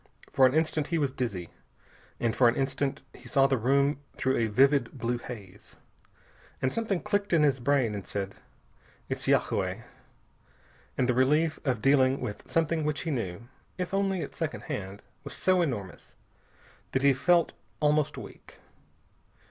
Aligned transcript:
For 0.33 0.47
an 0.47 0.55
instant 0.55 0.87
he 0.87 0.97
was 0.97 1.11
dizzy, 1.11 1.49
and 2.19 2.35
for 2.35 2.47
an 2.49 2.55
instant 2.55 3.03
he 3.13 3.27
saw 3.27 3.45
the 3.45 3.55
room 3.55 3.99
through 4.17 4.35
a 4.35 4.47
vivid 4.47 4.97
blue 4.97 5.19
haze. 5.19 5.75
And 6.59 6.73
something 6.73 7.03
clicked 7.03 7.33
in 7.33 7.43
his 7.43 7.59
brain 7.59 7.93
and 7.93 8.07
said 8.07 8.33
"It's 9.09 9.27
yagué." 9.27 9.83
And 10.97 11.07
the 11.07 11.13
relief 11.13 11.59
of 11.63 11.83
dealing 11.83 12.19
with 12.19 12.49
something 12.49 12.83
which 12.83 13.01
he 13.01 13.11
knew 13.11 13.41
if 13.77 13.93
only 13.93 14.23
at 14.23 14.33
second 14.33 14.61
hand 14.61 15.03
was 15.23 15.35
so 15.35 15.61
enormous 15.61 16.15
that 16.93 17.03
he 17.03 17.13
felt 17.13 17.53
almost 17.79 18.17
weak. 18.17 18.57